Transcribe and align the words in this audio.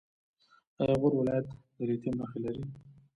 آیا 0.81 0.95
غور 1.01 1.13
ولایت 1.15 1.45
د 1.75 1.77
لیتیم 1.87 2.15
نښې 2.19 2.39
لري؟ 2.45 2.63